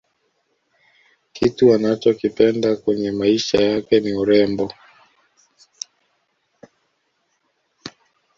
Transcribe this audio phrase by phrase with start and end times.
[1.33, 4.73] kitu anachokipenda kwenye maisha yake ni urembo